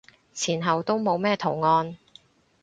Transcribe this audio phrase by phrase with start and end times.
[0.33, 1.95] 前後都冇乜圖案